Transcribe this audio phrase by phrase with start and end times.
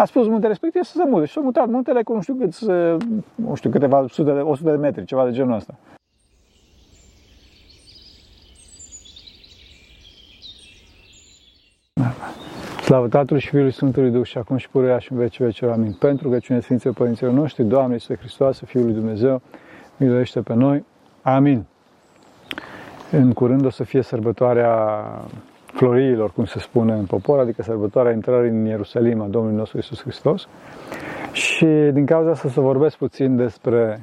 [0.00, 2.60] a spus muntele respectiv să se mute și s-a mutat muntele cu nu știu cât,
[3.34, 5.74] nu știu, câteva sute de, 100 de metri, ceva de genul ăsta.
[12.82, 15.66] Slavă Tatălui și Fiului Sfântului Duh și acum și puruia și în vece vece.
[15.66, 15.92] Amin.
[15.92, 19.42] Pentru că cine Sfinților Părinților noștri, Doamne Iisuse Hristos, Fiul lui Dumnezeu,
[19.96, 20.84] miluiește pe noi.
[21.22, 21.64] Amin.
[23.10, 25.04] În curând o să fie sărbătoarea
[25.72, 30.02] floriilor, cum se spune în popor, adică sărbătoarea intrării în Ierusalim a Domnului nostru Isus
[30.02, 30.48] Hristos.
[31.32, 34.00] Și din cauza asta să vorbesc puțin despre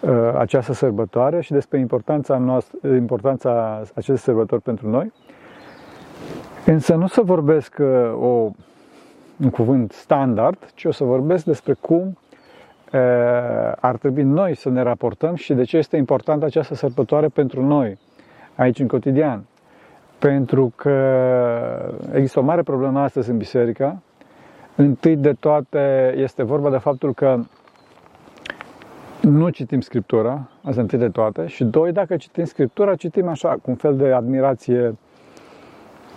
[0.00, 5.12] uh, această sărbătoare și despre importanța, noastră, importanța acestei sărbători pentru noi.
[6.66, 7.86] Însă nu să vorbesc uh,
[8.20, 8.50] o,
[9.42, 12.18] un cuvânt standard, ci o să vorbesc despre cum
[12.92, 13.00] uh,
[13.80, 17.98] ar trebui noi să ne raportăm și de ce este importantă această sărbătoare pentru noi,
[18.54, 19.44] aici în cotidian.
[20.20, 20.94] Pentru că
[22.12, 24.02] există o mare problemă astăzi în biserică.
[24.76, 27.40] Întâi de toate este vorba de faptul că
[29.20, 33.70] nu citim Scriptura, asta întâi de toate, și doi, dacă citim Scriptura, citim așa, cu
[33.70, 34.96] un fel de admirație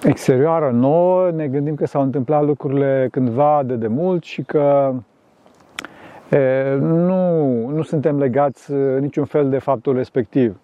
[0.04, 4.94] exterioară nouă, ne gândim că s-au întâmplat lucrurile cândva de demult și că
[6.30, 10.60] e, nu, nu suntem legați niciun fel de faptul respectiv.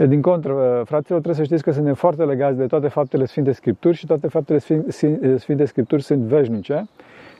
[0.00, 3.52] E, din contră, fraților, trebuie să știți că suntem foarte legați de toate faptele Sfinte
[3.52, 4.58] Scripturi și toate faptele
[5.36, 6.88] Sfinte Scripturi sunt veșnice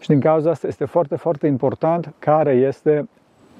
[0.00, 3.08] și din cauza asta este foarte, foarte important care este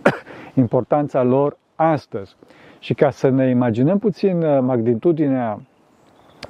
[0.65, 2.37] importanța lor astăzi.
[2.78, 5.61] Și ca să ne imaginăm puțin uh, magnitudinea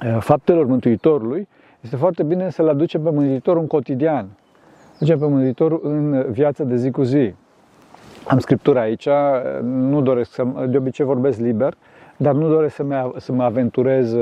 [0.05, 1.47] Eh, faptelor Mântuitorului,
[1.81, 4.27] este foarte bine să-L aducem pe Mântuitorul în cotidian,
[4.95, 7.33] aducem pe Mântuitorul în viața de zi cu zi.
[8.27, 9.07] Am scriptura aici,
[9.61, 11.73] nu doresc să, de obicei vorbesc liber,
[12.21, 14.13] dar nu doresc să mă, să mă aventurez,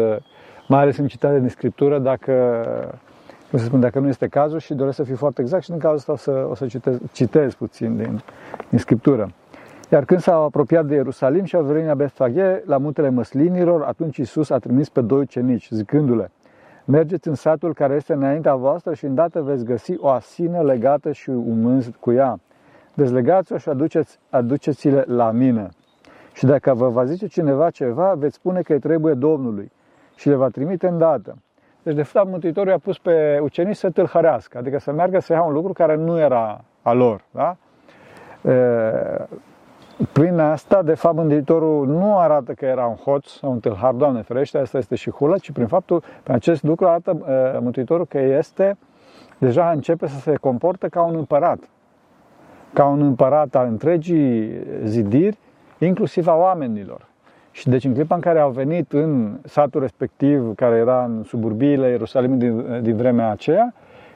[0.68, 2.34] mai ales în citare din scriptură, dacă,
[3.50, 5.80] cum să spun, dacă nu este cazul și doresc să fiu foarte exact și din
[5.80, 8.22] cazul ăsta o să, o să citez, citez puțin din,
[8.70, 9.32] din scriptură.
[9.92, 14.18] Iar când s-au apropiat de Ierusalim și au venit la Betfaghe, la muntele măslinilor, atunci
[14.18, 16.32] Iisus a trimis pe doi ucenici, zicându-le,
[16.86, 21.30] Mergeți în satul care este înaintea voastră și îndată veți găsi o asină legată și
[21.30, 22.40] un mânz cu ea.
[22.94, 25.70] Dezlegați-o și aduceți, aduceți-le la mine.
[26.34, 29.72] Și dacă vă va zice cineva ceva, veți spune că îi trebuie Domnului
[30.16, 31.38] și le va trimite îndată.
[31.84, 35.42] Deci, de fapt, Mântuitorul i-a pus pe ucenici să tâlhărească, adică să meargă să ia
[35.42, 37.22] un lucru care nu era a lor.
[37.32, 37.56] Da?
[40.12, 44.22] Prin asta, de fapt, Mântuitorul nu arată că era un hoț sau un tâlhar, Doamne
[44.22, 48.20] ferește, asta este și hulă, ci prin faptul, prin acest lucru arată uh, Mântuitorul că
[48.20, 48.78] este,
[49.38, 51.60] deja începe să se comportă ca un împărat,
[52.74, 55.38] ca un împărat al întregii zidiri,
[55.86, 57.08] inclusiv a oamenilor.
[57.52, 61.90] Și deci în clipa în care au venit în satul respectiv, care era în suburbiile
[61.90, 63.74] Ierusalimului din, din vremea aceea,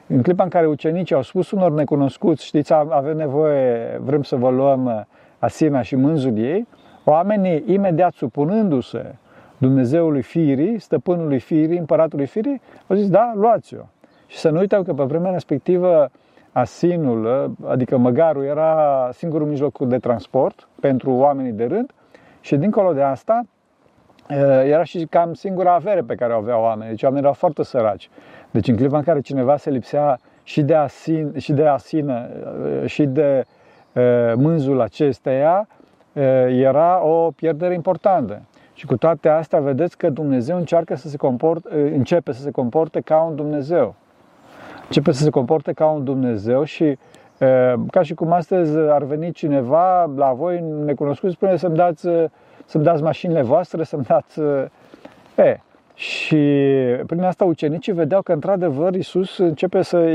[0.07, 4.49] în clipa în care ucenicii au spus unor necunoscuți, știți, avem nevoie, vrem să vă
[4.49, 5.07] luăm
[5.39, 6.67] Asina și mânzul ei,
[7.03, 9.15] oamenii imediat supunându-se
[9.57, 13.81] Dumnezeului firii, stăpânului firii, împăratului firii, au zis, da, luați-o.
[14.27, 16.09] Și să nu uităm că pe vremea respectivă
[16.53, 21.91] asinul, adică măgarul, era singurul mijloc de transport pentru oamenii de rând
[22.41, 23.41] și dincolo de asta
[24.63, 26.89] era și cam singura avere pe care o aveau oamenii.
[26.89, 28.09] Deci oamenii erau foarte săraci.
[28.51, 32.29] Deci în clipa în care cineva se lipsea și de, asin, și de asină
[32.85, 33.43] și de
[34.35, 35.67] mânzul acesteia
[36.47, 38.41] era o pierdere importantă.
[38.73, 43.01] Și cu toate astea vedeți că Dumnezeu încearcă să se comporte, începe să se comporte
[43.01, 43.95] ca un Dumnezeu.
[44.85, 46.97] Începe să se comporte ca un Dumnezeu și
[47.91, 52.07] ca și cum astăzi ar veni cineva la voi necunoscut, spune să-mi dați,
[52.65, 54.39] să-mi dați mașinile voastre, să-mi dați...
[55.35, 55.59] E,
[55.93, 56.37] și
[57.05, 60.07] prin asta ucenicii vedeau că într-adevăr Iisus începe să,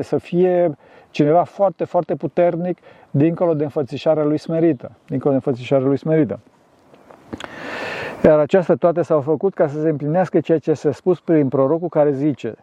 [0.00, 0.76] să fie
[1.10, 2.78] cineva foarte, foarte puternic
[3.10, 4.90] dincolo de înfățișarea lui smerită.
[5.06, 6.40] Dincolo de înfățișarea lui smerită.
[8.24, 11.88] Iar acestea toate s-au făcut ca să se împlinească ceea ce s-a spus prin prorocul
[11.88, 12.54] care zice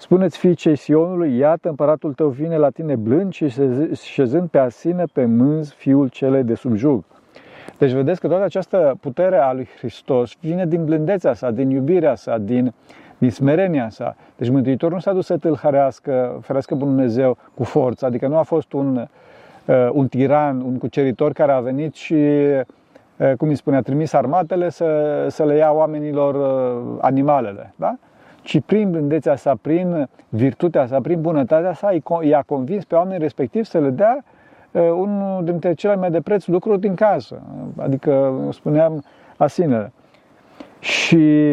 [0.00, 3.48] Spuneți fiicei Sionului, iată împăratul tău vine la tine blând și
[3.94, 7.04] șezând pe asine pe mânz fiul cele de subjug.
[7.78, 12.14] Deci vedeți că toată această putere a lui Hristos vine din blândețea sa, din iubirea
[12.14, 12.74] sa, din,
[13.18, 14.16] din smerenia sa.
[14.36, 18.42] Deci Mântuitorul nu s-a dus să tâlhărească, ferească pe Dumnezeu cu forță, adică nu a
[18.42, 19.06] fost un,
[19.64, 24.12] uh, un tiran, un cuceritor care a venit și, uh, cum îi spune, a trimis
[24.12, 27.96] armatele să, să le ia oamenilor uh, animalele, da?
[28.48, 31.90] Ci prin blândețea sa, prin virtutea sa, prin bunătatea sa,
[32.20, 34.24] i-a convins pe oamenii respectiv să le dea
[34.72, 37.42] unul dintre cele mai de preț lucruri din casă,
[37.76, 39.04] adică, spuneam,
[39.36, 39.92] asinele.
[40.78, 41.46] Și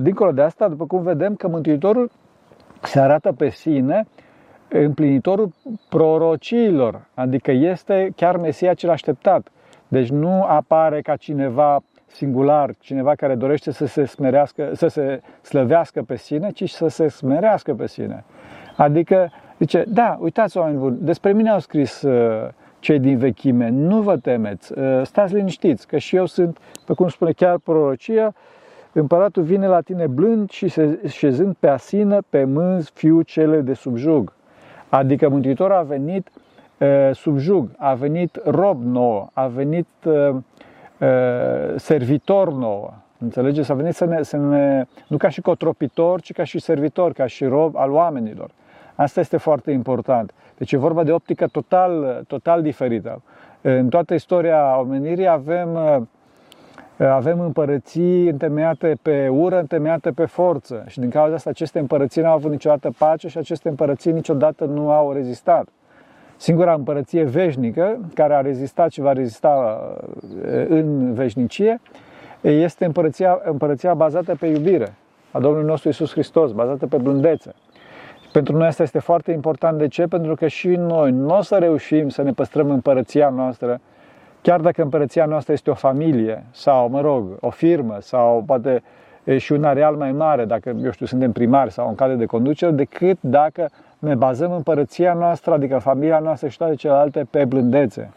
[0.00, 2.10] dincolo de asta, după cum vedem că Mântuitorul
[2.82, 4.06] se arată pe sine
[4.68, 5.50] împlinitorul
[5.88, 9.48] prorociilor, adică este chiar Mesia cel așteptat.
[9.88, 16.02] Deci nu apare ca cineva singular, cineva care dorește să se smerească, să se slăvească
[16.02, 18.24] pe sine, ci să se smerească pe sine.
[18.76, 22.48] Adică, zice, da, uitați oameni buni, despre mine au scris uh,
[22.78, 27.08] cei din vechime, nu vă temeți, uh, stați liniștiți, că și eu sunt, pe cum
[27.08, 28.34] spune chiar prorocia,
[28.92, 33.74] împăratul vine la tine blând și se, șezând pe asină, pe mânz, fiul cele de
[33.74, 34.32] subjug.
[34.88, 36.30] Adică Mântuitorul a venit
[36.78, 40.36] uh, subjug, a venit rob nou, a venit uh, uh,
[41.76, 42.94] servitor nou.
[43.18, 43.70] Înțelegeți?
[43.70, 47.26] A venit să ne, să ne, nu ca și cotropitor, ci ca și servitor, ca
[47.26, 48.50] și rob al oamenilor.
[48.94, 50.32] Asta este foarte important.
[50.58, 53.22] Deci e vorba de optică total, total diferită.
[53.60, 55.68] În toată istoria omenirii avem,
[56.98, 60.84] avem împărății întemeiate pe ură, întemeiate pe forță.
[60.86, 64.64] Și din cauza asta aceste împărății nu au avut niciodată pace și aceste împărății niciodată
[64.64, 65.68] nu au rezistat.
[66.40, 69.80] Singura împărăție veșnică care a rezistat și va rezista
[70.68, 71.80] în veșnicie
[72.40, 74.94] este împărăția, împărăția bazată pe iubire
[75.30, 77.52] a Domnului nostru Isus Hristos, bazată pe blândețe.
[78.32, 79.78] Pentru noi asta este foarte important.
[79.78, 80.06] De ce?
[80.06, 83.80] Pentru că și noi nu o să reușim să ne păstrăm împărăția noastră,
[84.42, 88.82] chiar dacă împărăția noastră este o familie sau, mă rog, o firmă sau poate
[89.36, 92.70] și un areal mai mare, dacă, eu știu, suntem primari sau în cale de conducere,
[92.70, 93.68] decât dacă
[94.00, 98.10] ne bazăm împărăția noastră, adică familia noastră și toate celelalte, pe blândețe,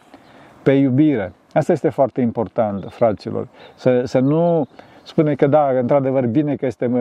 [0.63, 1.33] pe iubire.
[1.53, 3.47] Asta este foarte important, fraților.
[3.75, 4.68] Să, să nu
[5.03, 6.91] spune că da, într-adevăr, bine că este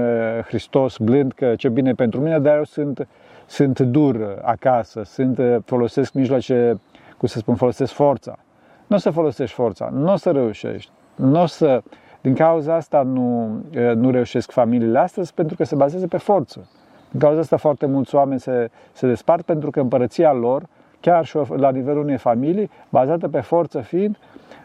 [0.46, 3.08] Hristos blând, că ce bine pentru mine, dar eu sunt,
[3.46, 6.80] sunt dur acasă, sunt, folosesc mijloace,
[7.18, 8.38] cum să spun, folosesc forța.
[8.86, 11.82] Nu o să folosești forța, nu o să reușești, nu o să...
[12.20, 13.50] Din cauza asta nu,
[13.94, 16.68] nu reușesc familiile astăzi pentru că se bazează pe forță.
[17.12, 20.62] Din cauza asta foarte mulți oameni se, se despart pentru că împărăția lor,
[21.00, 24.16] chiar și la nivelul unei familii, bazată pe forță fiind,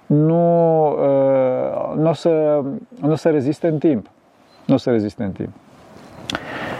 [0.05, 2.61] nu, uh, nu, o să,
[3.01, 4.09] nu o să reziste în timp.
[4.65, 5.49] Nu o să reziste în timp.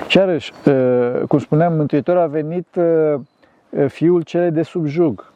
[0.07, 3.19] Și iarăși, uh, cum spuneam, Mântuitorul a venit uh,
[3.87, 5.31] fiul celei de subjug.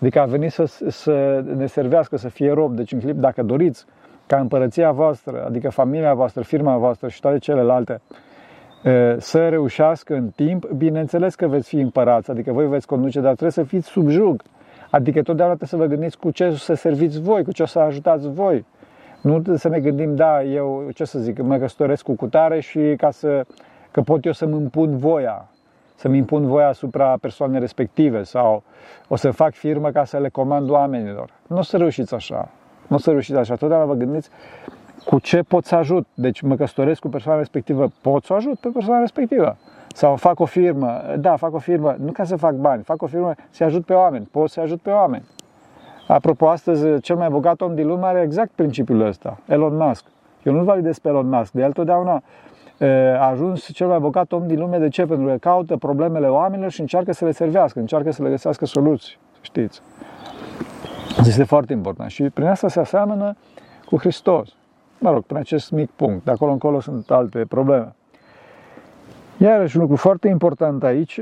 [0.00, 2.76] Adică a venit să, să ne servească, să fie rob.
[2.76, 3.84] Deci, în clip, dacă doriți
[4.26, 8.00] ca împărăția voastră, adică familia voastră, firma voastră și toate celelalte,
[9.16, 13.50] să reușească în timp, bineînțeles că veți fi împărați, adică voi veți conduce, dar trebuie
[13.50, 14.42] să fiți subjug.
[14.90, 17.78] Adică totdeauna trebuie să vă gândiți cu ce să serviți voi, cu ce o să
[17.78, 18.64] ajutați voi.
[19.20, 23.10] Nu să ne gândim, da, eu, ce să zic, mă căsătoresc cu cutare și ca
[23.10, 23.44] să,
[23.90, 25.48] că pot eu să-mi impun voia,
[25.94, 28.62] să-mi impun voia asupra persoanei respective sau
[29.08, 31.30] o să fac firmă ca să le comand oamenilor.
[31.46, 32.48] Nu o să reușiți așa.
[32.86, 33.54] Nu o să reușiți așa.
[33.54, 34.30] Totdeauna vă gândiți
[35.04, 36.06] cu ce pot să ajut.
[36.14, 39.56] Deci mă căsătoresc cu persoana respectivă, pot să ajut pe persoana respectivă.
[39.94, 43.06] Sau fac o firmă, da, fac o firmă, nu ca să fac bani, fac o
[43.06, 45.24] firmă să ajut pe oameni, pot să ajut pe oameni.
[46.08, 50.04] Apropo, astăzi cel mai bogat om din lume are exact principiul ăsta, Elon Musk.
[50.42, 52.22] Eu nu-l validez pe Elon Musk, de el totdeauna
[53.18, 54.78] a ajuns cel mai bogat om din lume.
[54.78, 55.06] De ce?
[55.06, 59.16] Pentru că caută problemele oamenilor și încearcă să le servească, încearcă să le găsească soluții,
[59.40, 59.80] știți.
[61.26, 63.36] Este foarte important și prin asta se aseamănă
[63.86, 64.48] cu Hristos.
[65.02, 66.24] Mă rog, prin acest mic punct.
[66.24, 67.94] De acolo încolo sunt alte probleme.
[69.36, 71.20] Iarăși un lucru foarte important aici,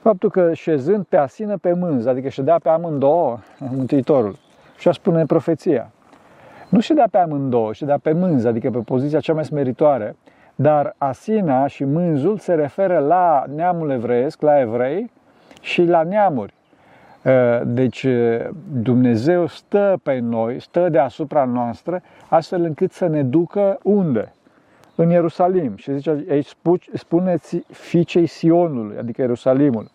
[0.00, 4.36] faptul că șezând pe asină pe mânz, adică ședea pe amândouă Mântuitorul,
[4.78, 5.90] și a spune profeția.
[6.68, 10.16] Nu ședea pe amândouă, ședea pe mânz, adică pe poziția cea mai smeritoare,
[10.54, 15.10] dar asina și mânzul se referă la neamul evreiesc, la evrei
[15.60, 16.54] și la neamuri.
[17.64, 18.06] Deci
[18.72, 24.32] Dumnezeu stă pe noi, stă deasupra noastră, astfel încât să ne ducă unde?
[24.94, 25.76] în Ierusalim.
[25.76, 26.56] Și zice aici,
[26.94, 29.90] spuneți fiicei Sionului, adică Ierusalimul.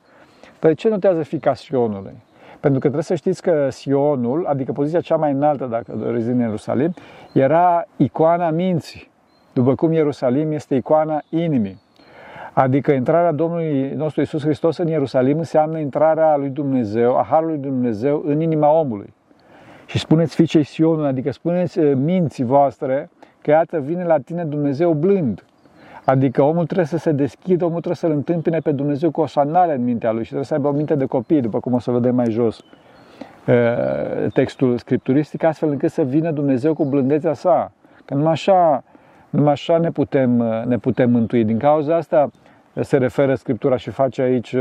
[0.60, 2.24] Dar de ce notează fica Sionului?
[2.60, 6.40] Pentru că trebuie să știți că Sionul, adică poziția cea mai înaltă, dacă doriți în
[6.40, 6.94] Ierusalim,
[7.34, 9.10] era icoana minții,
[9.54, 11.82] după cum Ierusalim este icoana inimii.
[12.54, 18.24] Adică intrarea Domnului nostru Isus Hristos în Ierusalim înseamnă intrarea lui Dumnezeu, a Harului Dumnezeu
[18.26, 19.14] în inima omului.
[19.86, 23.10] Și spuneți fiicei Sionului, adică spuneți eh, minții voastre,
[23.42, 25.44] că iată vine la tine Dumnezeu blând.
[26.06, 29.74] Adică omul trebuie să se deschidă, omul trebuie să-L întâmpine pe Dumnezeu cu o sandală
[29.74, 31.92] în mintea lui și trebuie să aibă o minte de copii, după cum o să
[31.92, 32.64] vedem mai jos
[34.34, 37.72] textul scripturistic, astfel încât să vină Dumnezeu cu blândețea sa.
[38.06, 38.84] Că numai așa,
[39.30, 40.30] numai așa ne, putem,
[40.68, 41.44] ne putem mântui.
[41.44, 42.30] Din cauza asta
[42.82, 44.56] se referă Scriptura și face aici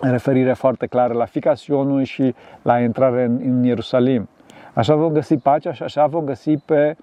[0.00, 4.28] referire foarte clară la fica Sionului și la intrare în, în Ierusalim.
[4.72, 6.96] Așa vom găsi pacea și așa vom găsi pe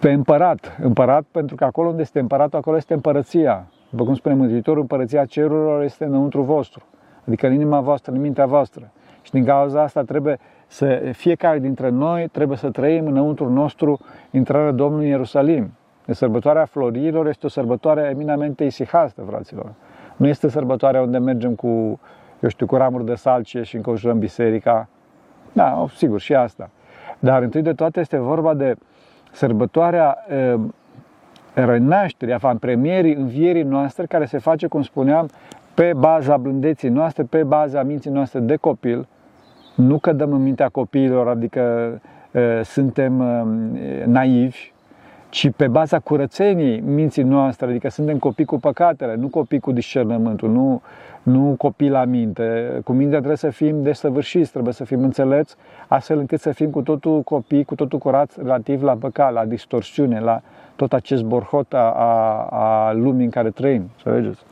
[0.00, 0.76] pe împărat.
[0.82, 3.66] Împărat pentru că acolo unde este împăratul, acolo este împărăția.
[3.90, 6.84] După cum spune Mântuitorul, împărăția cerurilor este înăuntru vostru,
[7.26, 8.90] adică în inima voastră, în mintea voastră.
[9.26, 13.98] Și din cauza asta trebuie să fiecare dintre noi trebuie să trăim înăuntru nostru
[14.30, 15.72] intrarea Domnului în Ierusalim.
[16.04, 19.72] De sărbătoarea florilor este o sărbătoare eminamente isihastă, fraților.
[20.16, 21.66] Nu este sărbătoarea unde mergem cu,
[22.40, 24.88] eu știu, cu ramuri de salcie și înconjurăm biserica.
[25.52, 26.70] Da, sigur, și asta.
[27.18, 28.74] Dar întâi de toate este vorba de
[29.32, 30.58] sărbătoarea e,
[31.54, 35.28] renașterii, a premierii învierii noastre, care se face, cum spuneam,
[35.74, 39.06] pe baza blândeții noastre, pe baza minții noastre de copil,
[39.76, 41.90] nu cădăm în mintea copiilor, adică
[42.30, 44.72] e, suntem e, naivi,
[45.28, 50.50] ci pe baza curățenii minții noastre, adică suntem copii cu păcatele, nu copii cu discernământul,
[50.50, 50.82] nu,
[51.22, 52.80] nu copii la minte.
[52.84, 55.56] Cu mintea trebuie să fim desăvârșiți, trebuie să fim înțelepți,
[55.88, 60.20] astfel încât să fim cu totul copii, cu totul curați relativ la păcat, la distorsiune,
[60.20, 60.40] la
[60.76, 63.90] tot acest borhot a, a, a lumii în care trăim.
[63.96, 64.42] Înțelegeți?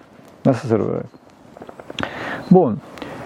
[0.44, 1.04] Asta se rugă.
[2.50, 2.78] Bun.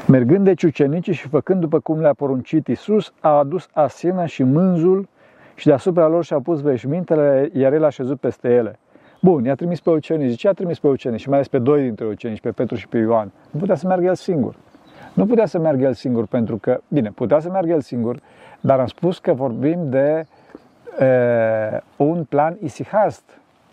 [0.09, 5.09] Mergând de ucenicii și făcând după cum le-a poruncit Isus, a adus asena și mânzul
[5.55, 8.79] și deasupra lor și-a pus veșmintele, iar el a șezut peste ele.
[9.21, 10.39] Bun, i-a trimis pe ucenici.
[10.39, 11.21] Ce a trimis pe ucenici?
[11.21, 13.33] Și mai ales pe doi dintre ucenici, pe Petru și pe Ioan.
[13.51, 14.55] Nu putea să meargă el singur.
[15.15, 18.21] Nu putea să meargă el singur pentru că, bine, putea să meargă el singur,
[18.61, 20.27] dar am spus că vorbim de
[20.99, 21.07] e,
[21.97, 23.23] un plan isihast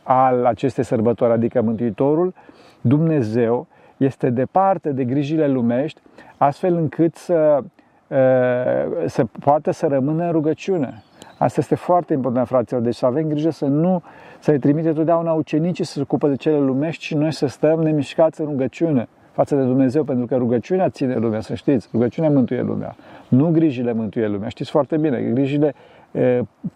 [0.04, 2.34] al acestei sărbători, adică Mântuitorul,
[2.82, 6.02] Dumnezeu, este departe de grijile lumești,
[6.38, 7.64] astfel încât să,
[8.08, 11.04] e, să poată să rămână în rugăciune.
[11.38, 12.82] Asta este foarte important, fraților.
[12.82, 14.04] Deci să avem grijă să nu
[14.40, 18.42] să-i trimite totdeauna ucenicii să se ocupă de cele lumești și noi să stăm nemișcați
[18.42, 21.90] în rugăciune față de Dumnezeu, pentru că rugăciunea ține lumea, să știți.
[21.92, 22.96] Rugăciunea mântuie lumea.
[23.28, 24.50] Nu grijile mântuie lumea.
[24.50, 25.74] Știți foarte bine, grijile e,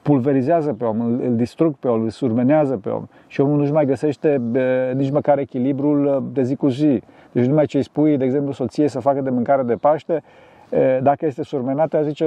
[0.01, 3.71] pulverizează pe om, îl, îl distrug pe om, îl surmenează pe om și omul nu-și
[3.71, 7.01] mai găsește e, nici măcar echilibrul de zi cu zi.
[7.31, 10.23] Deci numai ce îi spui, de exemplu, soției să facă de mâncare de Paște,
[11.01, 12.25] dacă este surmenată, ea zice,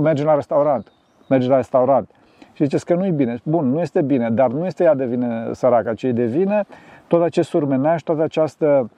[0.00, 0.92] merge la restaurant,
[1.28, 2.08] merge la restaurant.
[2.52, 3.38] Și ziceți că nu-i bine.
[3.42, 6.64] Bun, nu este bine, dar nu este ea de vină săraca, ci de vină
[7.06, 8.90] tot acest surmenaj, toată această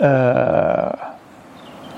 [0.00, 0.92] uh,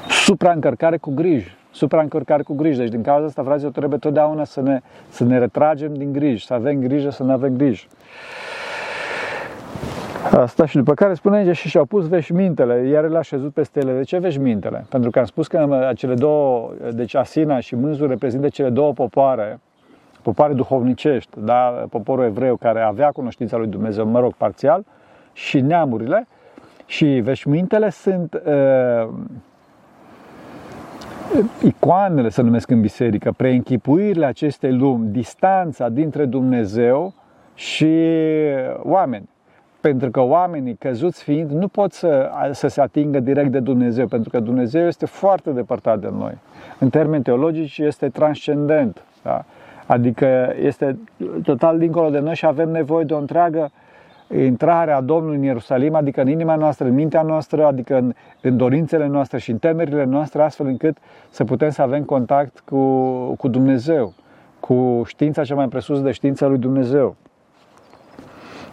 [0.09, 1.59] supraîncărcare cu griji.
[1.71, 2.79] Supraîncărcare cu griji.
[2.79, 6.55] Deci din cauza asta, fraților, trebuie totdeauna să ne, să ne retragem din griji, să
[6.55, 7.89] avem grijă, să nu avem griji.
[10.31, 13.93] Asta și după care spune și și-au pus veșmintele, iar el a șezut peste ele.
[13.93, 14.85] De ce veșmintele?
[14.89, 19.61] Pentru că am spus că cele două, deci Asina și Mânzul reprezintă cele două popoare,
[20.23, 21.87] popoare duhovnicești, da?
[21.91, 24.85] poporul evreu care avea cunoștința lui Dumnezeu, mă rog, parțial,
[25.33, 26.27] și neamurile.
[26.87, 29.09] Și veșmintele sunt uh,
[31.63, 37.15] icoanele, să numesc în biserică, preînchipuirile acestei lumi, distanța dintre Dumnezeu
[37.55, 38.07] și
[38.83, 39.29] oameni
[39.81, 44.31] pentru că oamenii căzuți fiind nu pot să, să se atingă direct de Dumnezeu, pentru
[44.31, 46.39] că Dumnezeu este foarte depărtat de noi.
[46.79, 49.45] În termeni teologici este transcendent, da?
[49.87, 50.99] adică este
[51.43, 53.71] total dincolo de noi și avem nevoie de o întreagă intrare
[54.69, 59.07] a Domnului în Ierusalim, adică în inima noastră, în mintea noastră, adică în, în dorințele
[59.07, 60.97] noastre și în temerile noastre, astfel încât
[61.31, 62.79] să putem să avem contact cu,
[63.39, 64.13] cu Dumnezeu,
[64.61, 67.17] cu știința cea mai presus de știința lui Dumnezeu.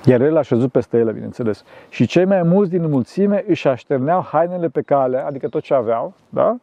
[0.05, 1.63] Iar el a șezut peste ele, bineînțeles.
[1.89, 6.13] Și cei mai mulți din mulțime își așterneau hainele pe cale, adică tot ce aveau,
[6.29, 6.55] da?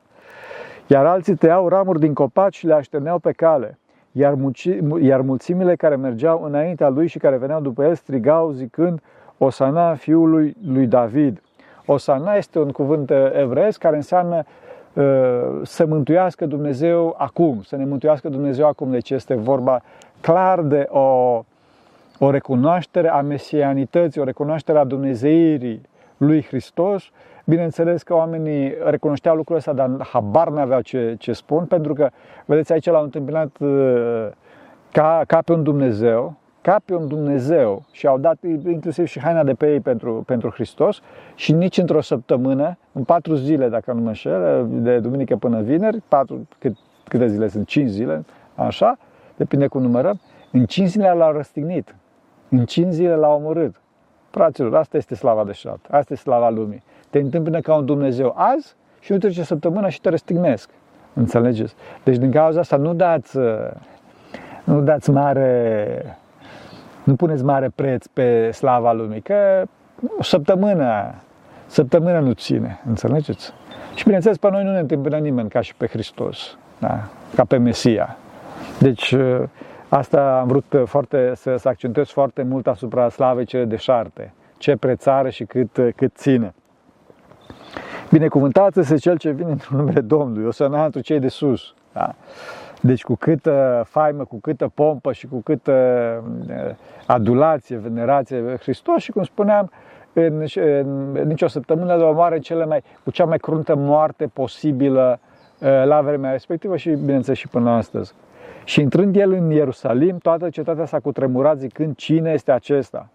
[0.87, 3.79] Iar alții tăiau ramuri din copaci și le așterneau pe cale.
[4.17, 4.69] Iar, mulci,
[5.01, 9.01] iar mulțimile care mergeau înaintea lui și care veneau după el strigau zicând
[9.39, 11.43] Osana fiului lui David.
[11.87, 14.43] Osana este un cuvânt evreiesc care înseamnă
[14.93, 15.05] uh,
[15.63, 18.91] să mântuiască Dumnezeu acum, să ne mântuiască Dumnezeu acum.
[18.91, 19.83] Deci este vorba
[20.21, 21.43] clar de o
[22.19, 25.81] o recunoaștere a mesianității, o recunoaștere a Dumnezeirii
[26.17, 27.11] lui Hristos.
[27.45, 32.09] Bineînțeles că oamenii recunoșteau lucrul ăsta, dar habar n-aveau ce, ce spun, pentru că,
[32.47, 34.27] vedeți, aici l-au întâmpinat uh,
[34.93, 39.45] ca, ca pe un Dumnezeu, ca pe un Dumnezeu și au dat inclusiv și haina
[39.45, 41.01] de pe ei pentru, pentru Hristos
[41.35, 46.03] și nici într-o săptămână, în patru zile, dacă nu mă înșel, de duminică până vineri,
[46.09, 46.77] patru, cât,
[47.09, 47.67] câte zile sunt?
[47.67, 48.25] Cinci zile,
[48.55, 48.99] așa,
[49.37, 50.21] depinde cum numărăm,
[50.53, 51.95] în cinci zile l-au răstignit.
[52.49, 53.81] În 5 zile l-a omorât.
[54.35, 55.79] Fraților, asta este slava de șat.
[55.83, 56.83] Asta este slava lumii.
[57.11, 60.71] Te întâmplă ca un Dumnezeu azi și nu trece săptămâna și te răstignesc.
[61.15, 61.75] Înțelegeți?
[62.05, 63.39] Deci din cauza asta nu dați,
[64.65, 66.19] nu dați mare,
[67.05, 69.63] nu puneți mare preț pe slava lumii, că
[70.19, 71.15] o săptămână,
[71.67, 72.81] săptămâna nu ține.
[72.89, 73.53] Înțelegeți?
[73.95, 77.01] Și bineînțeles, pe noi nu ne întâmplă nimeni ca și pe Hristos, da?
[77.35, 78.17] ca pe Mesia.
[78.79, 79.15] Deci
[79.95, 84.33] Asta am vrut foarte, să, să accentuez foarte mult asupra slavei cele deșarte.
[84.59, 86.55] Ce prețare și cât, cât ține.
[88.11, 91.75] Binecuvântat este cel ce vine într-un numele Domnului, o să întru cei de sus.
[91.93, 92.15] Da?
[92.81, 95.73] Deci cu câtă faimă, cu câtă pompă și cu câtă
[96.49, 96.75] uh,
[97.07, 99.71] adulație, venerație Hristos și cum spuneam,
[100.13, 105.19] în, în, în nicio săptămână de omoare cele mai, cu cea mai cruntă moarte posibilă
[105.59, 108.15] uh, la vremea respectivă și bineînțeles și până astăzi.
[108.65, 113.09] Și intrând el în Ierusalim, toată cetatea s-a cutremurat zicând cine este acesta.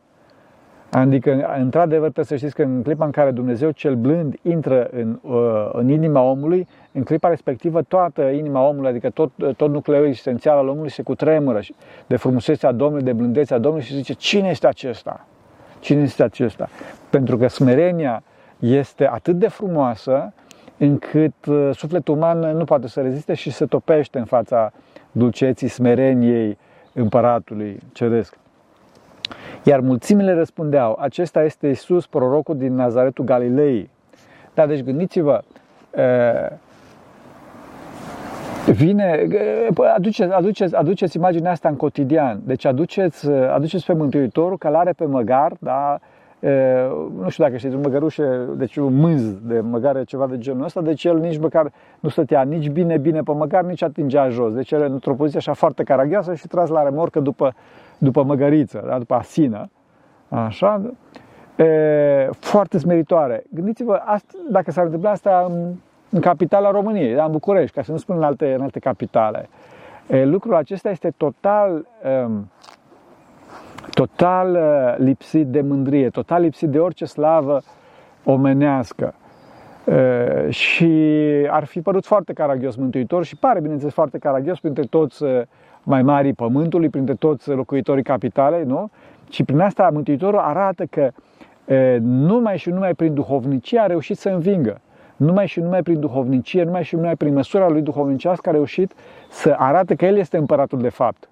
[0.92, 5.20] Adică, într-adevăr, trebuie să știți că în clipa în care Dumnezeu cel blând intră în,
[5.22, 10.58] uh, în inima omului, în clipa respectivă toată inima omului, adică tot, tot nucleul esențial
[10.58, 11.60] al omului se cutremură
[12.08, 15.26] de frumusețea Domnului, de blândețea Domnului și zice, cine este acesta?
[15.80, 16.70] Cine este acesta?
[17.10, 18.24] Pentru că smerenia
[18.60, 20.34] este atât de frumoasă
[20.80, 24.72] încât uh, sufletul uman nu poate să reziste și se topește în fața
[25.12, 26.58] dulceții, smereniei
[26.94, 28.38] împăratului ceresc.
[29.64, 33.90] Iar mulțimile răspundeau, acesta este Isus, prorocul din Nazaretul Galilei.
[34.54, 35.42] Da, deci gândiți-vă,
[38.66, 39.28] vine,
[39.96, 42.42] aduceți, aduceți, aduceți imaginea asta în cotidian.
[42.46, 46.00] Deci aduceți, aduceți pe Mântuitorul călare pe măgar, da,
[47.20, 50.82] nu știu dacă știți, un măgărușe, deci un mânz de măgare, ceva de genul ăsta,
[50.82, 54.54] deci el nici măcar nu stătea nici bine, bine pe măgar, nici atingea jos.
[54.54, 57.54] Deci el într-o poziție așa foarte caragioasă și tras la remorcă după,
[57.98, 58.98] după măgăriță, da?
[58.98, 59.70] după asină.
[60.30, 60.82] Așa,
[61.56, 63.44] e, foarte smeritoare.
[63.54, 65.74] Gândiți-vă, asta, dacă s-ar întâmpla asta în,
[66.10, 67.24] în capitala României, da?
[67.24, 69.50] în București, ca să nu spun în alte, în alte capitale.
[70.08, 71.88] E, lucrul acesta este total
[72.26, 72.50] um,
[73.90, 77.62] total uh, lipsit de mândrie, total lipsit de orice slavă
[78.24, 79.14] omenească.
[79.84, 80.92] Uh, și
[81.50, 85.42] ar fi părut foarte caragios Mântuitor și pare, bineînțeles, foarte caragios printre toți uh,
[85.84, 88.90] mai mari pământului, printre toți locuitorii capitale, nu?
[89.30, 91.12] Și prin asta Mântuitorul arată că
[92.02, 94.82] numai și numai prin duhovnicie a reușit să învingă.
[95.16, 98.94] Numai și numai prin duhovnicie, numai și numai prin măsura lui duhovnicească a reușit
[99.30, 101.30] să arate că El este împăratul de fapt.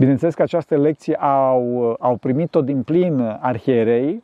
[0.00, 4.22] Bineînțeles că această lecție au, au primit-o din plin arhierei,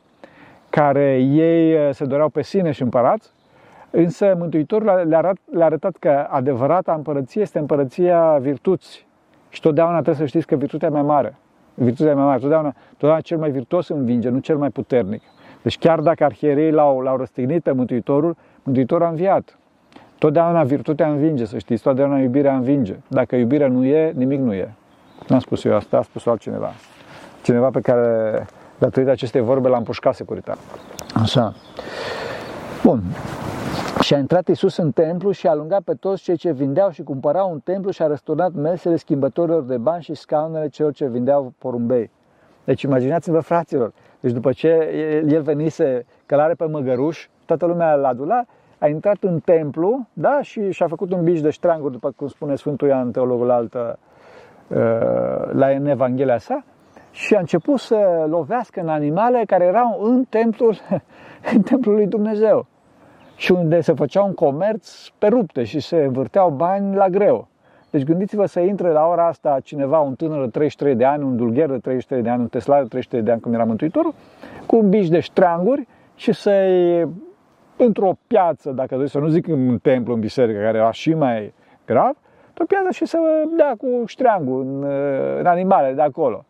[0.69, 3.31] care ei uh, se doreau pe sine și împărați,
[3.89, 9.07] însă Mântuitorul le-a arătat, le arătat că adevărata împărăție este împărăția virtuți.
[9.49, 11.35] Și totdeauna trebuie să știți că virtutea e mai mare.
[11.73, 12.39] Virtutea e mai mare.
[12.39, 15.21] Totdeauna, totdeauna cel mai virtuos învinge, nu cel mai puternic.
[15.61, 19.57] Deci chiar dacă arhierei l-au, l-au răstignit pe Mântuitorul, Mântuitorul a înviat.
[20.17, 22.95] Totdeauna virtutea învinge, să știți, totdeauna iubirea învinge.
[23.07, 24.73] Dacă iubirea nu e, nimic nu e.
[25.27, 26.71] N-am spus eu asta, a spus altcineva.
[27.41, 28.45] Cineva pe care,
[28.77, 30.61] datorită acestei vorbe, l-am pușcat securitatea.
[31.21, 31.53] Așa.
[32.83, 33.01] Bun.
[34.01, 37.03] Și a intrat Iisus în templu și a alungat pe toți cei ce vindeau și
[37.03, 41.53] cumpărau un templu și a răsturnat mesele schimbătorilor de bani și scaunele celor ce vindeau
[41.57, 42.11] porumbei.
[42.63, 44.67] Deci imaginați-vă, fraților, deci după ce
[45.27, 50.71] el venise călare pe măgăruș, toată lumea l-a adulat, a intrat în templu, da, și
[50.71, 53.99] și-a făcut un bici de ștranguri, după cum spune Sfântul Ioan, teologul altă,
[55.51, 56.63] la în Evanghelia sa
[57.11, 60.75] și a început să lovească în animale care erau în templul,
[61.53, 62.67] în templul lui Dumnezeu
[63.35, 67.47] și unde se făcea un comerț pe rupte și se învârteau bani la greu.
[67.89, 71.37] Deci gândiți-vă să intre la ora asta cineva, un tânăr de 33 de ani, un
[71.37, 74.13] dulgher de 33 de ani, un tesla de 33 de ani, cum era Mântuitorul,
[74.65, 77.07] cu un bici de ștreanguri și să-i
[77.77, 81.13] într-o piață, dacă doriți să nu zic în un templu, în biserică, care era și
[81.13, 81.53] mai
[81.85, 82.15] grav,
[82.57, 83.17] pe piață și să
[83.57, 84.83] dea cu ștreangul în,
[85.39, 86.45] în animale de acolo.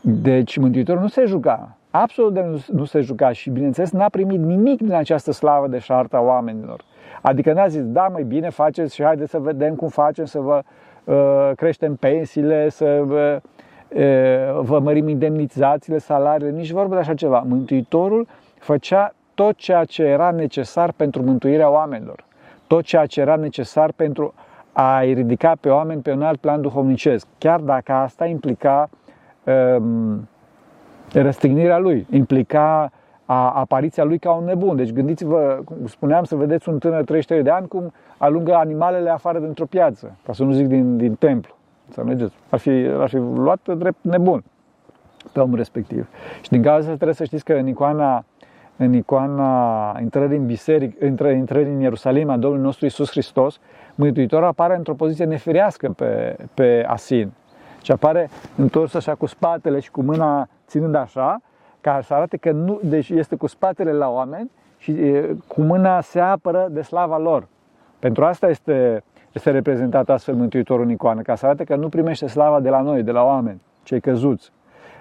[0.00, 4.38] Deci Mântuitorul nu se juca, absolut de nu, nu se juca și bineînțeles n-a primit
[4.38, 6.80] nimic din această slavă de șarta oamenilor.
[7.22, 10.62] Adică n-a zis, da, mai bine faceți și haideți să vedem cum facem să vă
[11.04, 13.40] uh, creștem pensiile, să vă,
[13.88, 17.44] uh, vă mărim indemnizațiile, salariile, nici vorbă de așa ceva.
[17.48, 18.26] Mântuitorul
[18.58, 22.24] făcea tot ceea ce era necesar pentru mântuirea oamenilor,
[22.66, 24.34] tot ceea ce era necesar pentru
[24.74, 28.90] a-i ridica pe oameni pe un alt plan duhovnicesc, chiar dacă asta implica
[29.44, 30.28] um,
[31.12, 32.90] răstignirea lui, implica
[33.24, 34.76] a, apariția lui ca un nebun.
[34.76, 39.38] Deci gândiți-vă, cum spuneam, să vedeți un tânăr 33 de ani cum alungă animalele afară
[39.38, 41.54] dintr-o piață, ca să nu zic din, din templu.
[41.86, 42.34] Înțelegeți?
[42.48, 44.44] Ar fi, ar fi luat drept nebun
[45.32, 46.08] pe omul respectiv.
[46.40, 48.24] Și din cauza asta trebuie să știți că în icoana,
[48.76, 53.60] în icoana intrării în biserică, intrării în Ierusalim a Domnului nostru Isus Hristos,
[53.94, 57.32] Mântuitorul apare într-o poziție nefirească pe, pe Asin.
[57.82, 61.40] Și apare întors așa cu spatele și cu mâna ținând așa,
[61.80, 66.00] ca să arate că nu, deci este cu spatele la oameni și e, cu mâna
[66.00, 67.46] se apără de slava lor.
[67.98, 69.02] Pentru asta este
[69.34, 72.80] este reprezentat astfel Mântuitorul în icoană, ca să arate că nu primește slava de la
[72.80, 74.52] noi, de la oameni, cei căzuți.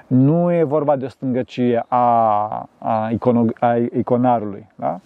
[0.08, 4.68] Nu e vorba de o stângăcie a, a, icono, a iconarului.
[4.76, 5.00] Da?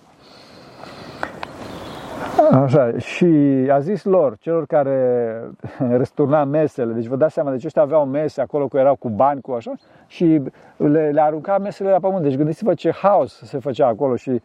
[2.52, 3.26] Așa, și
[3.72, 5.42] a zis lor, celor care
[5.98, 9.42] răsturna mesele, deci vă dați seama, deci ăștia aveau mese acolo cu erau cu bani,
[9.42, 9.74] cu așa,
[10.08, 10.42] și
[10.78, 12.24] le, le arunca mesele la pământ.
[12.24, 14.42] Deci gândiți-vă ce haos se făcea acolo și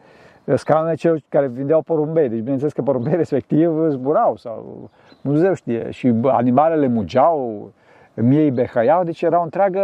[0.55, 2.29] scaunele celor care vindeau porumbei.
[2.29, 4.89] Deci bineînțeles că porumbei respectiv zburau sau
[5.21, 5.91] Dumnezeu știe.
[5.91, 7.71] Și animalele mugeau,
[8.13, 9.81] miei behăiau, deci era o întreagă,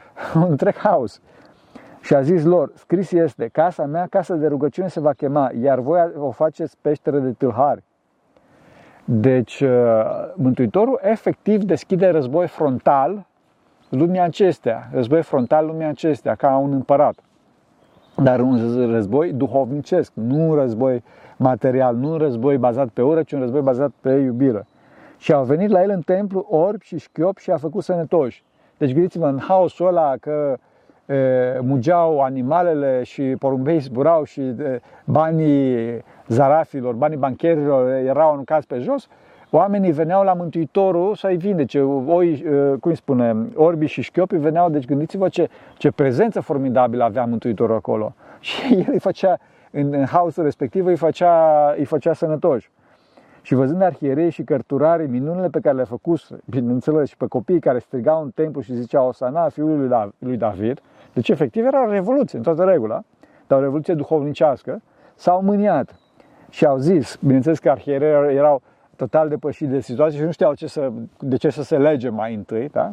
[0.34, 1.20] un întreg haos.
[2.06, 5.78] Și a zis lor, scris este, casa mea, casa de rugăciune se va chema, iar
[5.78, 7.82] voi o faceți peșteră de tâlhari.
[9.04, 9.70] Deci, uh,
[10.34, 13.26] Mântuitorul efectiv deschide război frontal
[13.88, 17.14] lumea acestea, război frontal lumea acestea, ca un împărat.
[18.16, 21.02] Dar un război duhovnicesc, nu un război
[21.36, 24.66] material, nu un război bazat pe ură, ci un război bazat pe iubire.
[25.16, 28.44] Și au venit la el în templu orbi și șchiop și a făcut sănătoși.
[28.78, 30.58] Deci gândiți-vă în haosul ăla că
[31.60, 34.54] mugeau animalele și porumbei zburau și
[35.04, 39.08] banii zarafilor, banii bancherilor erau aruncați pe jos,
[39.50, 41.80] oamenii veneau la Mântuitorul să-i vindece.
[42.06, 42.44] Oi,
[42.80, 48.14] cum spune, orbii și șchiopii veneau, deci gândiți-vă ce, ce prezență formidabilă avea Mântuitorul acolo.
[48.40, 49.38] Și el îi făcea,
[49.70, 52.70] în, în haosul respectiv, îi făcea, îi făcea sănătoși.
[53.42, 57.78] Și văzând arhierei și cărturarii minunile pe care le-a făcut, bineînțeles, și pe copiii care
[57.78, 60.80] strigau în templu și ziceau Osana, fiul lui David,
[61.16, 63.02] deci, efectiv, era o revoluție, în toată regula,
[63.46, 64.82] dar o revoluție duhovnicească,
[65.14, 65.98] s-au mâniat
[66.50, 68.62] și au zis, bineînțeles că arhierei erau
[68.96, 72.34] total depășiți de situație și nu știau ce să, de ce să se lege mai
[72.34, 72.92] întâi, da?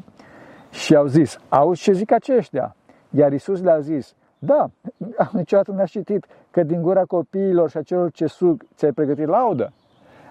[0.71, 2.75] Și au zis, auzi ce zic aceștia?
[3.09, 4.69] Iar Isus le-a zis, da,
[5.31, 9.71] niciodată n-aș citit că din gura copiilor și a celor ce sug ți-ai pregătit laudă.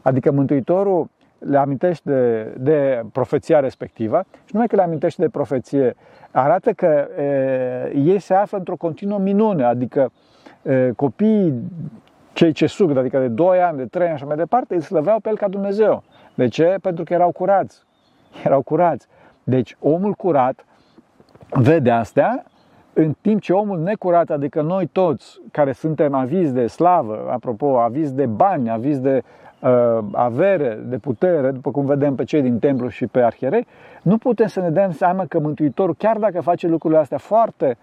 [0.02, 1.08] Adică Mântuitorul
[1.44, 5.94] le amintește de, de profeția respectivă și numai că le amintește de profeție,
[6.30, 10.12] arată că e, ei se află într-o continuă minune, adică
[10.62, 11.62] e, copiii
[12.32, 15.20] cei ce sug, adică de 2 ani, de 3 ani și mai departe, îi slăveau
[15.20, 16.02] pe el ca Dumnezeu.
[16.34, 16.76] De ce?
[16.82, 17.82] Pentru că erau curați.
[18.44, 19.06] Erau curați.
[19.44, 20.64] Deci omul curat
[21.50, 22.44] vede astea,
[22.92, 28.14] în timp ce omul necurat, adică noi toți care suntem avizi de slavă, apropo, avizi
[28.14, 29.51] de bani, avizi de uh,
[30.12, 33.66] avere, de putere, după cum vedem pe cei din templu și pe arhierei,
[34.02, 37.76] nu putem să ne dăm seama că Mântuitorul, chiar dacă face lucrurile astea foarte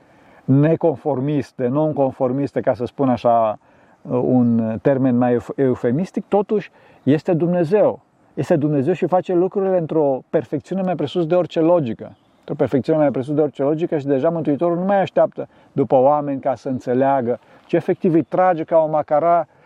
[0.43, 3.59] neconformiste, non-conformiste, ca să spun așa
[4.01, 6.71] uh, un termen mai eufemistic, totuși
[7.03, 7.99] este Dumnezeu.
[8.33, 12.15] Este Dumnezeu și face lucrurile într-o perfecțiune mai presus de orice logică.
[12.39, 16.39] Într-o perfecțiune mai presus de orice logică și deja Mântuitorul nu mai așteaptă după oameni
[16.39, 19.58] ca să înțeleagă, ci efectiv îi trage ca o macara uh,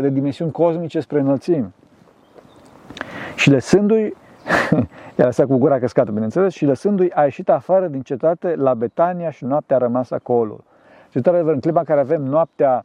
[0.00, 1.74] de dimensiuni cosmice spre înălțimi.
[3.34, 4.14] Și lăsându-i
[5.18, 9.30] i-a lăsat cu gura căscată, bineînțeles, și lăsându-i a ieșit afară din cetate la Betania
[9.30, 10.58] și noaptea a rămas acolo.
[11.10, 12.84] Și într-adevăr, în clipa în care avem noaptea,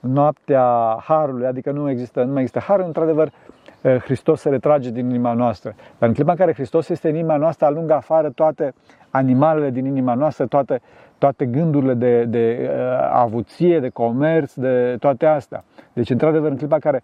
[0.00, 3.32] noaptea Harului, adică nu, există, nu mai există Har, într-adevăr,
[3.80, 5.74] eh, Hristos se retrage din inima noastră.
[5.98, 8.74] Dar în clipa în care Hristos este în inima noastră, alungă afară toate
[9.10, 10.80] animalele din inima noastră, toate,
[11.24, 15.64] toate gândurile de, de uh, avuție, de comerț, de toate astea.
[15.92, 17.02] Deci, într-adevăr, în clipa în care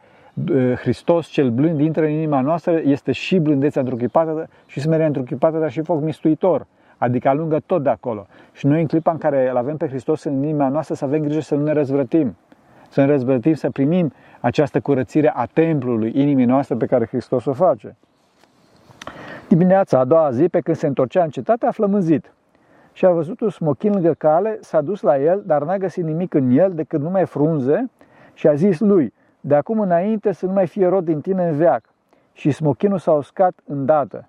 [0.74, 5.70] Hristos cel blând intră în inima noastră, este și blândețea întruchipată și smerea întruchipată, dar
[5.70, 6.66] și foc mistuitor.
[6.98, 8.26] Adică alungă tot de acolo.
[8.52, 11.22] Și noi în clipa în care îl avem pe Hristos în inima noastră să avem
[11.22, 12.37] grijă să nu ne răzvrătim.
[12.88, 17.52] Să ne răzvrătim, să primim această curățire a templului inimii noastre pe care Hristos o
[17.52, 17.96] face.
[19.48, 22.33] Dimineața a doua zi, pe când se întorcea în cetate, a flămânzit.
[23.00, 26.34] Și a văzut un smochin lângă cale, s-a dus la el, dar n-a găsit nimic
[26.34, 27.90] în el decât numai frunze
[28.34, 31.56] și a zis lui, de acum înainte să nu mai fie rod din tine în
[31.56, 31.84] veac.
[32.32, 34.28] Și smochinul s-a uscat îndată.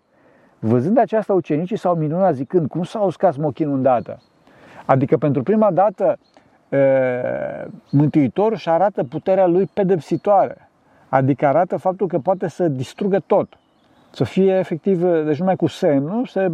[0.60, 4.22] Văzând aceasta, ucenicii s-au minunat zicând, cum s-a uscat smochinul îndată?
[4.86, 6.18] Adică pentru prima dată
[7.90, 10.70] Mântuitorul și arată puterea lui pedepsitoare.
[11.10, 13.48] Adică arată faptul că poate să distrugă tot.
[14.12, 16.52] Să fie efectiv, deci numai cu semnul, să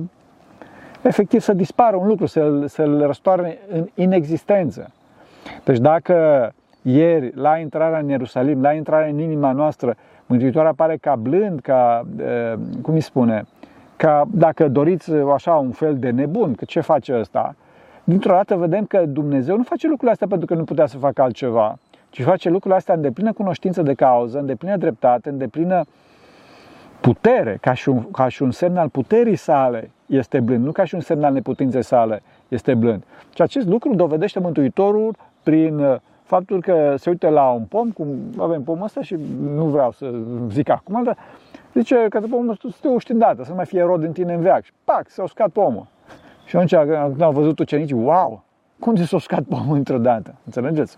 [1.07, 4.91] efectiv să dispară un lucru, să-l, să-l răstoarne în inexistență.
[5.63, 6.49] Deci dacă
[6.81, 12.07] ieri, la intrarea în Ierusalim, la intrarea în inima noastră, Mântuitorul apare ca blând, ca,
[12.81, 13.45] cum îi spune,
[13.95, 17.55] ca, dacă doriți, așa, un fel de nebun, că ce face ăsta?
[18.03, 21.21] Dintr-o dată vedem că Dumnezeu nu face lucrurile astea pentru că nu putea să facă
[21.21, 21.77] altceva,
[22.09, 25.83] ci face lucrurile astea în deplină cunoștință de cauză, în deplină dreptate, în deplină
[27.01, 30.83] putere, ca și, un, ca și un semn al puterii sale este blând, nu ca
[30.83, 33.03] și un semn al neputinței sale este blând.
[33.35, 38.63] Și acest lucru dovedește Mântuitorul prin faptul că se uită la un pom, cum avem
[38.63, 39.15] pomul ăsta și
[39.55, 40.13] nu vreau să
[40.49, 41.17] zic acum, dar
[41.73, 44.33] zice că pomul ăsta să te uști îndată, să nu mai fie rod în tine
[44.33, 44.63] în veac.
[44.63, 45.85] Și pac, s-a uscat pomul.
[46.45, 48.43] Și atunci când au văzut ucenicii, wow,
[48.79, 50.35] cum de s-a uscat pomul într-o dată?
[50.45, 50.97] Înțelegeți?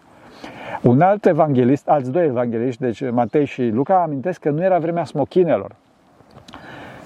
[0.84, 5.04] Un alt evanghelist, alți doi evangeliști, deci Matei și Luca, amintesc că nu era vremea
[5.04, 5.76] smochinelor.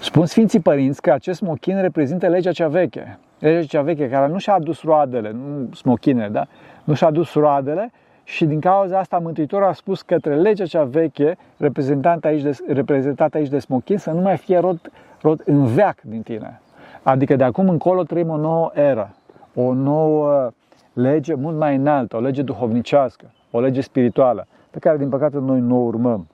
[0.04, 3.20] Spun Sfinții Părinți că acest smochin reprezintă legea cea veche.
[3.40, 6.48] Legea cea veche care nu și-a adus roadele, nu smochinele, da?
[6.84, 7.92] Nu și-a adus roadele
[8.24, 13.38] și din cauza asta Mântuitorul a spus către legea cea veche, reprezentată aici de, reprezentată
[13.38, 16.62] aici de smochin, să nu mai fie rod, rod în veac din tine.
[17.04, 19.16] Adică de acum încolo trăim o nouă eră,
[19.56, 20.52] o nouă
[20.94, 25.60] lege mult mai înaltă, o lege duhovnicească, o lege spirituală, pe care din păcate noi
[25.60, 26.28] nu o urmăm.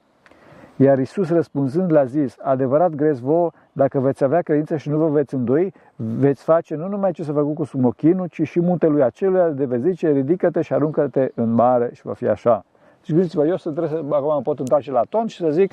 [0.81, 5.07] Iar Isus răspunzând l-a zis, adevărat grez vouă, dacă veți avea credință și nu vă
[5.07, 9.53] veți îndoi, veți face nu numai ce să făcut cu sumochinul, ci și muntelui acelui
[9.55, 12.65] de vezi zice, ridică-te și aruncă-te în mare și va fi așa.
[13.03, 15.71] Și gândiți-vă, eu să trebuie să, acum mă pot întoarce la ton și să zic,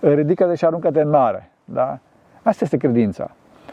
[0.00, 1.50] ridică-te și aruncă-te în mare.
[1.64, 1.98] Da?
[2.42, 3.30] Asta este credința.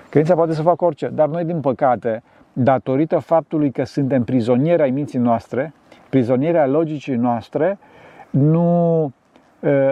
[0.10, 4.92] Credința poate să facă orice, dar noi, din păcate, datorită faptului că suntem prizonieri ai
[4.92, 5.74] minții noastre,
[6.10, 7.78] prizonieri ai logicii noastre,
[8.30, 9.12] nu,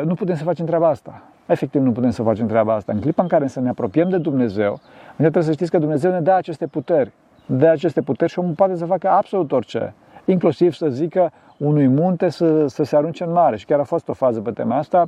[0.04, 1.22] nu putem să facem treaba asta.
[1.46, 2.92] Efectiv, nu putem să facem treaba asta.
[2.92, 4.80] În clipa în care să ne apropiem de Dumnezeu,
[5.16, 7.12] trebuie să știți că Dumnezeu ne dă aceste puteri.
[7.46, 9.94] Dă aceste puteri și omul poate să facă absolut orice.
[10.26, 13.58] Inclusiv să zică unui munte să, să se arunce în mare.
[13.58, 15.06] Și chiar a fost o fază pe tema asta,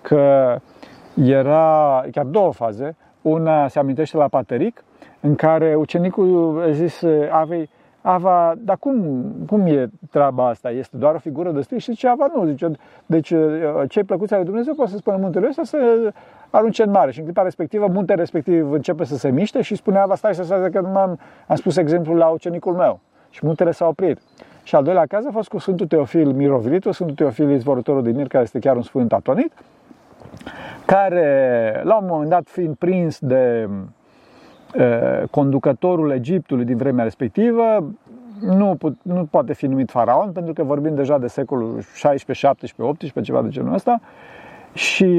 [0.00, 0.56] că
[1.24, 2.96] era chiar două faze.
[3.22, 4.84] Una se amintește la Pateric,
[5.20, 7.70] în care ucenicul a zis Avei,
[8.02, 10.70] Ava, dar cum, cum e treaba asta?
[10.70, 11.80] Este doar o figură de stric?
[11.80, 12.46] Și zice Ava, nu.
[12.46, 12.70] Zice,
[13.06, 13.32] deci
[13.88, 16.12] ce plăcuți lui Dumnezeu poate să spună muntele ăsta să
[16.50, 17.10] arunce în mare.
[17.10, 20.42] Și în clipa respectivă, muntele respectiv începe să se miște și spune Ava, stai să
[20.42, 23.00] stai că nu am, am spus exemplul la ucenicul meu.
[23.30, 24.18] Și muntele s-a oprit.
[24.62, 28.26] Și al doilea caz a fost cu Sfântul Teofil Mirovilitu, Sfântul Teofil izvorătorul din Mir,
[28.26, 29.52] care este chiar un sfânt atonit,
[30.84, 33.68] care, la un moment dat, fiind prins de
[35.30, 37.92] conducătorul Egiptului din vremea respectivă,
[38.40, 43.20] nu, nu poate fi numit faraon, pentru că vorbim deja de secolul 16, 17, 18,
[43.20, 44.00] ceva de genul ăsta,
[44.72, 45.18] și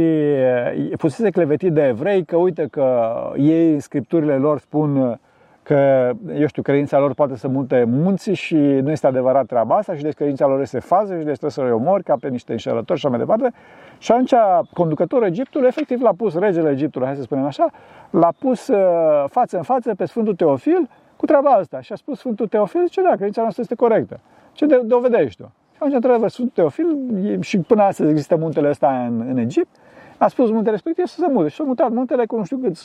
[0.97, 5.19] fusese clevetit de evrei că uite că ei, scripturile lor spun
[5.63, 9.95] că, eu știu, credința lor poate să munte munții și nu este adevărat treaba asta
[9.95, 12.51] și deci credința lor este fază și deci trebuie să le omori ca pe niște
[12.51, 13.55] înșelători și așa mai departe.
[13.97, 14.33] Și atunci
[14.73, 17.69] conducătorul Egiptului efectiv l-a pus, regele Egiptului, hai să spunem așa,
[18.09, 21.81] l-a pus uh, față în față pe Sfântul Teofil cu treaba asta.
[21.81, 24.19] Și a spus Sfântul Teofil, ce da, credința noastră este corectă.
[24.51, 25.51] Ce dovedești tu?
[25.71, 26.97] Și atunci, într-adevăr, Sfântul Teofil,
[27.39, 29.75] și până astăzi există muntele ăsta în, în Egipt,
[30.17, 31.47] a spus muntele respectiv să se mute.
[31.47, 32.83] Și s-a mutat muntele cu nu știu cât,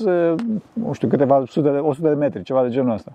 [0.72, 3.12] nu știu, câteva sute de, 100 de metri, ceva de genul ăsta.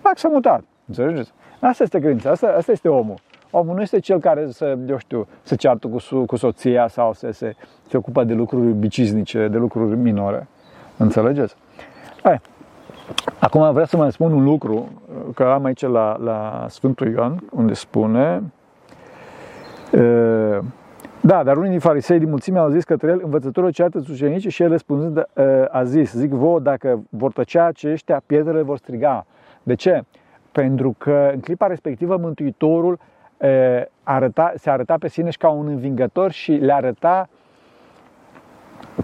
[0.00, 0.62] Pac, s-a mutat.
[0.86, 1.32] Înțelegeți?
[1.60, 3.14] Asta este credința, asta, asta este omul.
[3.50, 7.30] Omul nu este cel care să, eu știu, să ceartă cu, cu soția sau să
[7.30, 7.54] se,
[7.88, 10.48] se ocupă de lucruri biciznice, de lucruri minore.
[10.96, 11.54] Înțelegeți?
[12.22, 12.40] Hai.
[13.38, 14.88] Acum vreau să mai spun un lucru,
[15.34, 18.42] că am aici la, la Sfântul Ioan, unde spune
[19.92, 20.58] uh,
[21.24, 24.62] da, dar unii din farisei din mulțime au zis către el, învățătorul ceartă ucenicii și
[24.62, 29.26] el răspunzând uh, a zis, zic vouă, dacă vor tăcea aceștia, pietrele vor striga.
[29.62, 30.02] De ce?
[30.52, 32.98] Pentru că în clipa respectivă Mântuitorul
[33.36, 33.48] uh,
[34.02, 37.28] arăta, se arăta pe sine și ca un învingător și le arăta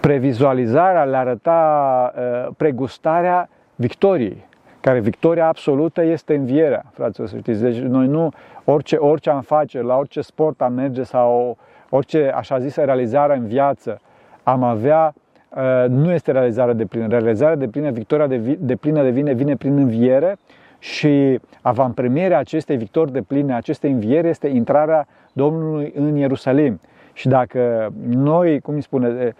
[0.00, 4.46] previzualizarea, le arăta uh, pregustarea victoriei
[4.80, 7.62] care victoria absolută este învierea, fraților, să știți.
[7.62, 8.28] Deci noi nu,
[8.64, 11.58] orice, orice am face, la orice sport am merge sau
[11.90, 14.00] orice așa zisă realizare în viață
[14.42, 15.14] am avea,
[15.48, 17.06] uh, nu este realizarea de plină.
[17.06, 20.38] Realizarea de plină, victoria de, de plină devine, vine prin înviere
[20.78, 26.80] și avantpremierea acestei victori de pline, acestei înviere este intrarea Domnului în Ierusalim.
[27.18, 29.34] Și dacă noi, cum îi spune,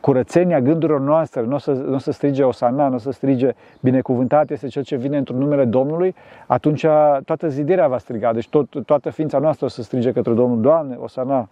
[0.00, 3.52] curățenia gândurilor noastre, nu o să, nu o să strige Osana, nu o să strige
[3.80, 6.14] binecuvântat este cel ce vine într-un numele Domnului,
[6.46, 6.86] atunci
[7.24, 10.96] toată zidirea va striga, deci tot, toată ființa noastră o să strige către Domnul, Doamne,
[11.00, 11.48] Osana.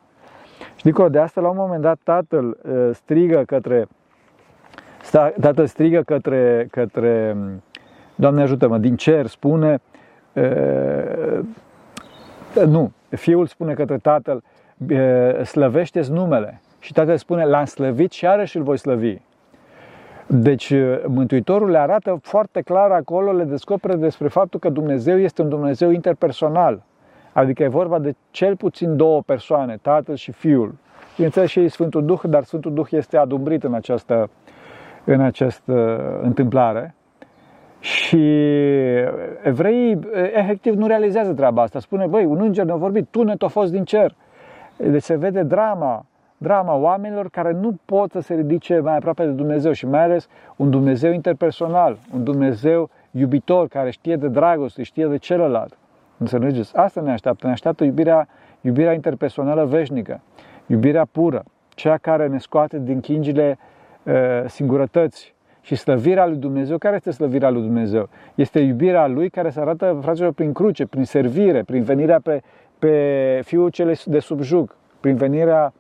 [0.77, 2.57] Și dincolo de asta, la un moment dat, tatăl
[2.93, 3.89] strigă către,
[5.41, 7.37] tatăl strigă către, către
[8.15, 9.81] Doamne ajută-mă, din cer spune,
[12.67, 14.43] nu, fiul spune către tatăl,
[15.45, 16.61] slăvește-ți numele.
[16.81, 19.17] Și Tatăl spune, l-am slăvit și iarăși îl voi slăvi.
[20.27, 20.73] Deci
[21.07, 25.91] Mântuitorul le arată foarte clar acolo, le descoperă despre faptul că Dumnezeu este un Dumnezeu
[25.91, 26.83] interpersonal.
[27.33, 30.75] Adică e vorba de cel puțin două persoane, Tatăl și Fiul.
[31.15, 34.31] Bineînțeles și Sfântul Duh, dar Sfântul Duh este adumbrit în această,
[35.05, 36.95] în această întâmplare.
[37.81, 38.23] Și
[39.43, 39.99] evreii
[40.33, 41.81] efectiv nu realizează treaba asta.
[41.81, 44.15] Spune, băi, un înger ne-a vorbit, tu ne a fost din cer.
[44.79, 49.31] Deci se vede drama, drama oamenilor care nu pot să se ridice mai aproape de
[49.31, 55.07] Dumnezeu și mai ales un Dumnezeu interpersonal, un Dumnezeu iubitor care știe de dragoste, știe
[55.07, 55.79] de celălalt.
[56.19, 56.77] Înțelegeți?
[56.77, 57.47] Asta ne așteaptă.
[57.47, 58.29] Ne așteaptă iubirea,
[58.61, 60.21] iubirea interpersonală veșnică,
[60.67, 63.59] iubirea pură, cea care ne scoate din chingile
[64.03, 64.15] uh,
[64.47, 66.79] singurătăți și slăvirea lui Dumnezeu.
[66.79, 68.09] Care este slăvirea lui Dumnezeu?
[68.35, 72.43] Este iubirea lui care se arată, fraților, prin cruce, prin servire, prin venirea pe,
[72.79, 75.73] pe fiul cele de subjug, prin venirea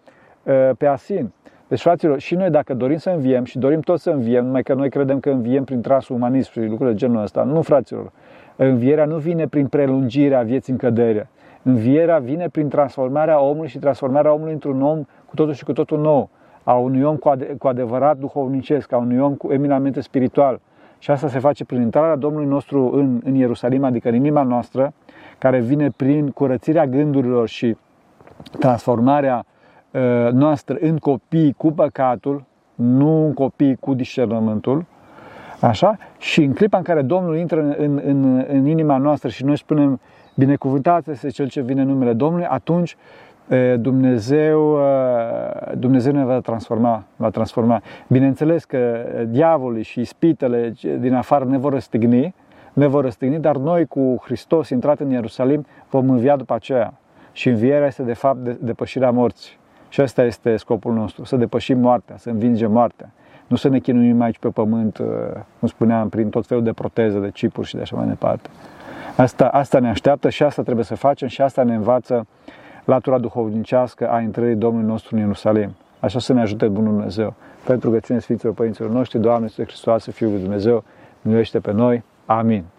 [0.42, 1.32] uh, pe asin.
[1.68, 4.74] Deci, fraților, și noi dacă dorim să înviem și dorim tot să înviem, numai că
[4.74, 8.12] noi credem că înviem prin transumanism și lucruri de genul ăsta, nu, fraților.
[8.56, 11.28] Învierea nu vine prin prelungirea vieții în cădere.
[11.62, 16.00] Învierea vine prin transformarea omului și transformarea omului într-un om cu totul și cu totul
[16.00, 16.28] nou,
[16.62, 20.60] a unui om cu, ade- cu adevărat duhovnicesc, a unui om cu eminamente spiritual.
[20.98, 24.92] Și asta se face prin intrarea Domnului nostru în, în Ierusalim, adică în inima noastră,
[25.38, 27.76] care vine prin curățirea gândurilor și
[28.58, 29.44] transformarea
[29.90, 34.84] uh, noastră în copii cu păcatul, nu în copii cu discernământul,
[35.60, 35.96] Așa?
[36.18, 39.58] Și în clipa în care Domnul intră în, în, în, în inima noastră și noi
[39.58, 40.00] spunem
[40.34, 42.96] binecuvântat este cel ce vine în numele Domnului, atunci
[43.78, 44.78] Dumnezeu,
[45.74, 47.82] Dumnezeu ne va transforma, va transforma.
[48.08, 52.34] Bineînțeles că diavolii și ispitele din afară ne vor răstigni,
[52.78, 56.94] ne vor răstigni, dar noi cu Hristos intrat în Ierusalim vom învia după aceea.
[57.32, 59.56] Și învierea este de fapt de, depășirea morții.
[59.88, 63.10] Și ăsta este scopul nostru, să depășim moartea, să învingem moartea.
[63.46, 65.06] Nu să ne chinuim aici pe pământ, uh,
[65.58, 68.48] cum spuneam, prin tot felul de proteze, de chipuri și de așa mai departe.
[69.16, 72.26] Asta, asta ne așteaptă și asta trebuie să facem și asta ne învață
[72.84, 75.70] latura duhovnicească a intrării Domnului nostru în Ierusalim.
[76.00, 77.34] Așa să ne ajute Bunul Dumnezeu.
[77.64, 80.84] Pentru că ține Sfinților Părinților noștri, Doamne, Iisuse Hristos, Fiul lui Dumnezeu,
[81.22, 82.02] miluiește pe noi.
[82.28, 82.70] Amin.